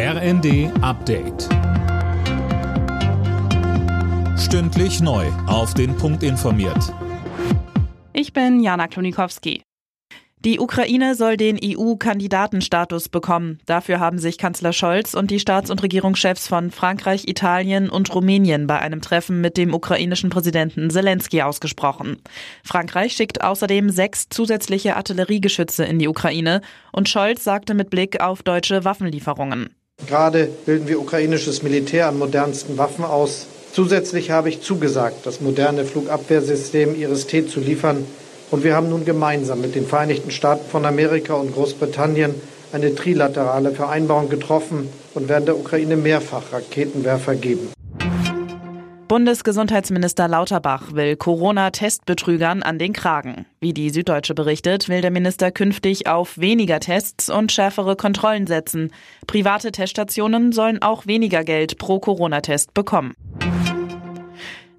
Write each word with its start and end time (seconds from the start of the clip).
RND 0.00 0.70
Update. 0.80 1.48
Stündlich 4.38 5.00
neu. 5.00 5.26
Auf 5.48 5.74
den 5.74 5.96
Punkt 5.96 6.22
informiert. 6.22 6.94
Ich 8.12 8.32
bin 8.32 8.60
Jana 8.60 8.86
Klonikowski. 8.86 9.60
Die 10.44 10.60
Ukraine 10.60 11.16
soll 11.16 11.36
den 11.36 11.58
EU-Kandidatenstatus 11.60 13.08
bekommen. 13.08 13.58
Dafür 13.66 13.98
haben 13.98 14.18
sich 14.18 14.38
Kanzler 14.38 14.72
Scholz 14.72 15.14
und 15.14 15.32
die 15.32 15.40
Staats- 15.40 15.68
und 15.68 15.82
Regierungschefs 15.82 16.46
von 16.46 16.70
Frankreich, 16.70 17.26
Italien 17.26 17.90
und 17.90 18.14
Rumänien 18.14 18.68
bei 18.68 18.78
einem 18.78 19.00
Treffen 19.00 19.40
mit 19.40 19.56
dem 19.56 19.74
ukrainischen 19.74 20.30
Präsidenten 20.30 20.90
Zelensky 20.90 21.42
ausgesprochen. 21.42 22.22
Frankreich 22.62 23.14
schickt 23.14 23.42
außerdem 23.42 23.90
sechs 23.90 24.28
zusätzliche 24.28 24.94
Artilleriegeschütze 24.94 25.84
in 25.84 25.98
die 25.98 26.06
Ukraine 26.06 26.60
und 26.92 27.08
Scholz 27.08 27.42
sagte 27.42 27.74
mit 27.74 27.90
Blick 27.90 28.20
auf 28.20 28.44
deutsche 28.44 28.84
Waffenlieferungen. 28.84 29.74
Gerade 30.06 30.48
bilden 30.64 30.88
wir 30.88 31.00
ukrainisches 31.00 31.62
Militär 31.62 32.08
an 32.08 32.18
modernsten 32.18 32.78
Waffen 32.78 33.04
aus. 33.04 33.46
Zusätzlich 33.72 34.30
habe 34.30 34.48
ich 34.48 34.62
zugesagt, 34.62 35.26
das 35.26 35.42
moderne 35.42 35.84
Flugabwehrsystem 35.84 36.98
IRIS-T 36.98 37.46
zu 37.46 37.60
liefern. 37.60 38.06
Und 38.50 38.64
wir 38.64 38.74
haben 38.74 38.88
nun 38.88 39.04
gemeinsam 39.04 39.60
mit 39.60 39.74
den 39.74 39.86
Vereinigten 39.86 40.30
Staaten 40.30 40.68
von 40.70 40.86
Amerika 40.86 41.34
und 41.34 41.52
Großbritannien 41.52 42.34
eine 42.72 42.94
trilaterale 42.94 43.72
Vereinbarung 43.72 44.30
getroffen 44.30 44.88
und 45.14 45.28
werden 45.28 45.44
der 45.44 45.58
Ukraine 45.58 45.96
mehrfach 45.96 46.52
Raketenwerfer 46.52 47.34
geben. 47.34 47.68
Bundesgesundheitsminister 49.08 50.28
Lauterbach 50.28 50.92
will 50.92 51.16
Corona-Testbetrügern 51.16 52.62
an 52.62 52.78
den 52.78 52.92
Kragen. 52.92 53.46
Wie 53.58 53.72
die 53.72 53.88
Süddeutsche 53.88 54.34
berichtet, 54.34 54.90
will 54.90 55.00
der 55.00 55.10
Minister 55.10 55.50
künftig 55.50 56.06
auf 56.06 56.36
weniger 56.36 56.78
Tests 56.78 57.30
und 57.30 57.50
schärfere 57.50 57.96
Kontrollen 57.96 58.46
setzen. 58.46 58.92
Private 59.26 59.72
Teststationen 59.72 60.52
sollen 60.52 60.82
auch 60.82 61.06
weniger 61.06 61.42
Geld 61.42 61.78
pro 61.78 62.00
Corona-Test 62.00 62.74
bekommen. 62.74 63.14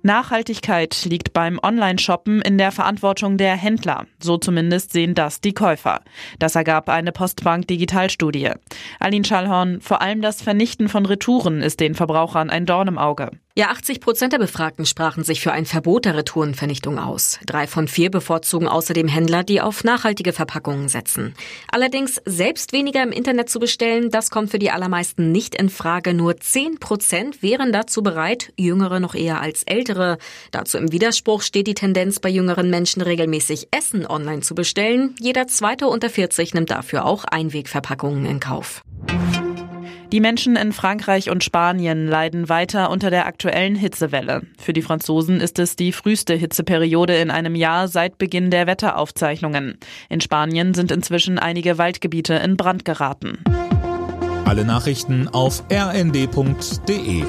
Nachhaltigkeit 0.02 1.06
liegt 1.06 1.34
beim 1.34 1.59
Online-Shoppen 1.62 2.42
in 2.42 2.58
der 2.58 2.72
Verantwortung 2.72 3.38
der 3.38 3.58
Händler. 3.58 4.06
So 4.22 4.38
zumindest 4.38 4.94
sehen 4.94 5.14
das 5.14 5.42
die 5.42 5.53
Käufer. 5.53 6.02
Das 6.38 6.56
ergab 6.56 6.88
eine 6.88 7.12
Postbank 7.12 7.68
Digitalstudie. 7.68 8.52
Aline 9.00 9.25
Schallhorn, 9.25 9.81
vor 9.81 10.02
allem 10.02 10.22
das 10.22 10.42
Vernichten 10.42 10.88
von 10.88 11.06
Retouren 11.06 11.62
ist 11.62 11.80
den 11.80 11.96
Verbrauchern 11.96 12.50
ein 12.50 12.66
Dorn 12.66 12.88
im 12.88 12.98
Auge. 12.98 13.31
Ja, 13.58 13.72
80 13.72 14.00
Prozent 14.00 14.31
der 14.31 14.38
Befragten 14.38 14.86
sprachen 14.86 15.23
sich 15.23 15.42
für 15.42 15.52
ein 15.52 15.66
Verbot 15.66 16.05
der 16.05 16.16
Retourenvernichtung 16.16 16.97
aus. 16.97 17.39
Drei 17.45 17.67
von 17.67 17.88
vier 17.88 18.09
bevorzugen 18.09 18.67
außerdem 18.67 19.08
Händler, 19.08 19.44
die 19.44 19.59
auf 19.59 19.83
nachhaltige 19.83 20.33
Verpackungen 20.33 20.88
setzen. 20.88 21.33
Allerdings 21.69 22.22
selbst 22.25 22.72
weniger 22.73 23.03
im 23.03 23.11
Internet 23.11 23.50
zu 23.50 23.59
bestellen, 23.59 24.11
das 24.11 24.30
kommt 24.30 24.52
für 24.52 24.59
die 24.59 24.72
allermeisten 24.72 25.31
nicht 25.31 25.56
in 25.56 25.69
Frage. 25.69 26.14
Nur 26.14 26.38
10 26.38 26.80
Prozent 26.80 27.41
wären 27.41 27.73
dazu 27.73 28.03
bereit, 28.03 28.53
jüngere 28.56 29.00
noch 29.00 29.16
eher 29.16 29.41
als 29.41 29.63
ältere. 29.63 30.19
Dazu 30.52 30.78
im 30.78 30.91
Widerspruch 30.91 31.41
steht 31.41 31.67
die 31.67 31.73
Tendenz 31.73 32.19
bei 32.19 32.30
jüngeren 32.30 32.69
Menschen 32.69 33.02
regelmäßig 33.02 33.67
Essen 33.72 34.06
online 34.06 34.41
zu 34.41 34.56
bestellen. 34.56 35.16
Jeder 35.19 35.47
zweite 35.47 35.88
unter 35.88 36.09
40 36.09 36.53
nimmt 36.53 36.69
dafür 36.69 37.03
auch 37.03 37.25
Einwegverpackungen 37.25 38.25
in 38.25 38.39
Kauf. 38.39 38.84
Die 40.12 40.22
Menschen 40.22 40.56
in 40.56 40.74
Frankreich 40.74 41.30
und 41.30 41.44
Spanien 41.44 42.08
leiden 42.08 42.50
weiter 42.50 42.90
unter 42.90 43.12
der 43.12 43.28
aktuellen 43.28 43.76
Hitzewelle. 43.76 44.42
Für 44.58 44.74
die 44.74 44.82
Franzosen 44.82 45.40
ist 45.40 45.60
es 45.60 45.76
die 45.76 45.92
früheste 45.92 46.34
Hitzeperiode 46.34 47.16
in 47.18 47.30
einem 47.30 47.54
Jahr 47.54 47.88
seit 47.88 48.18
Beginn 48.18 48.50
der 48.50 48.66
Wetteraufzeichnungen. 48.66 49.78
In 50.10 50.20
Spanien 50.20 50.74
sind 50.74 50.92
inzwischen 50.92 51.38
einige 51.38 51.78
Waldgebiete 51.78 52.34
in 52.34 52.58
Brand 52.58 52.86
geraten. 52.86 53.38
Alle 54.46 54.66
Nachrichten 54.66 55.28
auf 55.28 55.64
rnd.de 55.72 57.24